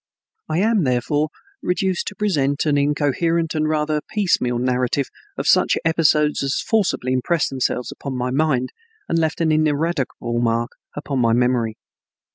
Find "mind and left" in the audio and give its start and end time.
8.31-9.41